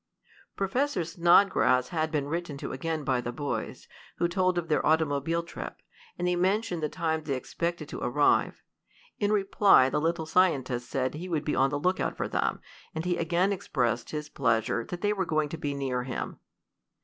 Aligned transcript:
Professor 0.55 1.05
Snodgrass 1.05 1.89
had 1.89 2.09
been 2.09 2.27
written 2.27 2.57
to 2.57 2.71
again 2.71 3.03
by 3.03 3.21
the 3.21 3.31
boys, 3.31 3.87
who 4.17 4.27
told 4.27 4.57
of 4.57 4.67
their 4.67 4.83
automobile 4.83 5.43
trip, 5.43 5.79
and 6.17 6.27
they 6.27 6.35
mentioned 6.35 6.81
the 6.81 6.89
time 6.89 7.21
they 7.21 7.35
expected 7.35 7.87
to 7.87 8.01
arrive. 8.01 8.63
In 9.19 9.31
reply 9.31 9.91
the 9.91 10.01
little 10.01 10.25
scientist 10.25 10.89
said 10.89 11.13
he 11.13 11.29
would 11.29 11.45
be 11.45 11.53
on 11.55 11.69
the 11.69 11.77
lookout 11.79 12.17
for 12.17 12.27
them, 12.27 12.61
and 12.95 13.05
he 13.05 13.15
again 13.17 13.53
expressed 13.53 14.09
his 14.09 14.27
pleasure 14.27 14.83
that 14.85 15.01
they 15.01 15.13
were 15.13 15.23
going 15.23 15.49
to 15.49 15.57
be 15.59 15.75
near 15.75 16.01
him. 16.01 16.39